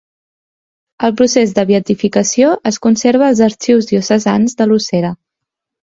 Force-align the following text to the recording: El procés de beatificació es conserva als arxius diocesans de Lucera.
El 1.07 1.13
procés 1.19 1.53
de 1.59 1.65
beatificació 1.73 2.55
es 2.73 2.81
conserva 2.89 3.29
als 3.31 3.45
arxius 3.53 3.95
diocesans 3.95 4.63
de 4.63 4.73
Lucera. 4.73 5.17